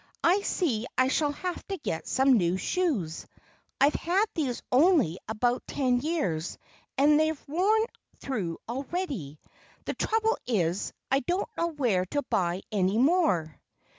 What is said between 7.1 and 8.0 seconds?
they're worn